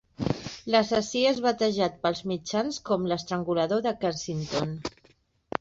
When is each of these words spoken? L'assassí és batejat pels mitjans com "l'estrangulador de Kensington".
L'assassí 0.75 1.19
és 1.31 1.41
batejat 1.47 2.01
pels 2.07 2.21
mitjans 2.31 2.79
com 2.89 3.05
"l'estrangulador 3.13 3.85
de 3.89 3.95
Kensington". 4.05 4.75